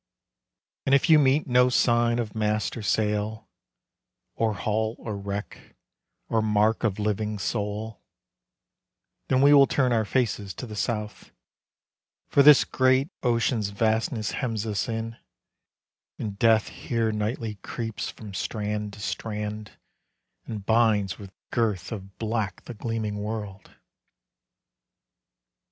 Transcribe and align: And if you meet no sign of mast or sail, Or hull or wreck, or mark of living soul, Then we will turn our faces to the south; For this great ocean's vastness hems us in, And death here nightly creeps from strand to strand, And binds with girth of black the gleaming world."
And 0.87 0.95
if 0.95 1.11
you 1.11 1.19
meet 1.19 1.45
no 1.45 1.69
sign 1.69 2.17
of 2.17 2.33
mast 2.33 2.75
or 2.75 2.81
sail, 2.81 3.47
Or 4.33 4.55
hull 4.55 4.95
or 4.97 5.15
wreck, 5.15 5.75
or 6.27 6.41
mark 6.41 6.83
of 6.83 6.97
living 6.97 7.37
soul, 7.37 8.01
Then 9.27 9.43
we 9.43 9.53
will 9.53 9.67
turn 9.67 9.91
our 9.93 10.03
faces 10.03 10.55
to 10.55 10.65
the 10.65 10.75
south; 10.75 11.29
For 12.29 12.41
this 12.41 12.63
great 12.65 13.11
ocean's 13.21 13.69
vastness 13.69 14.31
hems 14.31 14.65
us 14.65 14.89
in, 14.89 15.17
And 16.17 16.39
death 16.39 16.69
here 16.69 17.11
nightly 17.11 17.59
creeps 17.61 18.09
from 18.09 18.33
strand 18.33 18.93
to 18.93 18.99
strand, 18.99 19.73
And 20.47 20.65
binds 20.65 21.19
with 21.19 21.29
girth 21.51 21.91
of 21.91 22.17
black 22.17 22.65
the 22.65 22.73
gleaming 22.73 23.17
world." 23.19 23.69